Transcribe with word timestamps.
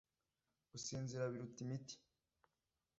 gusinzira 0.71 1.23
biruta 1.31 1.57
imiti 1.65 1.95